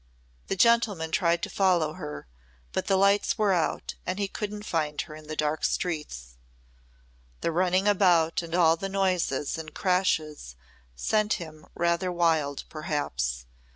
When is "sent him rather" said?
10.95-12.11